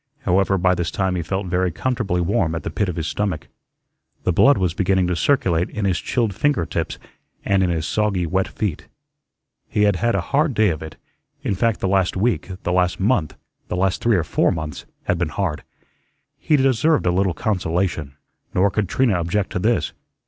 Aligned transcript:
However, 0.21 0.57
by 0.57 0.73
this 0.73 0.89
time 0.89 1.13
he 1.15 1.21
felt 1.21 1.45
very 1.45 1.71
comfortably 1.71 2.21
warm 2.21 2.55
at 2.55 2.63
the 2.63 2.71
pit 2.71 2.89
of 2.89 2.95
his 2.95 3.05
stomach. 3.05 3.49
The 4.23 4.33
blood 4.33 4.57
was 4.57 4.73
beginning 4.73 5.05
to 5.05 5.15
circulate 5.15 5.69
in 5.69 5.85
his 5.85 5.99
chilled 5.99 6.33
finger 6.33 6.65
tips 6.65 6.97
and 7.45 7.61
in 7.61 7.69
his 7.69 7.85
soggy, 7.85 8.25
wet 8.25 8.47
feet. 8.47 8.87
He 9.69 9.83
had 9.83 9.97
had 9.97 10.15
a 10.15 10.21
hard 10.33 10.55
day 10.55 10.69
of 10.69 10.81
it; 10.81 10.95
in 11.43 11.53
fact, 11.53 11.81
the 11.81 11.87
last 11.87 12.17
week, 12.17 12.49
the 12.63 12.71
last 12.73 12.99
month, 12.99 13.35
the 13.67 13.77
last 13.77 14.01
three 14.01 14.15
or 14.17 14.23
four 14.23 14.51
months, 14.51 14.87
had 15.03 15.19
been 15.19 15.29
hard. 15.29 15.61
He 16.39 16.55
deserved 16.55 17.05
a 17.05 17.11
little 17.11 17.35
consolation. 17.35 18.15
Nor 18.55 18.71
could 18.71 18.89
Trina 18.89 19.13
object 19.19 19.51
to 19.51 19.59
this. 19.59 19.93